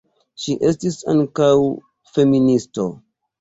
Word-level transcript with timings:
Ŝi 0.45 0.53
estis 0.69 0.97
ankaŭ 1.13 1.51
feministo. 2.15 2.89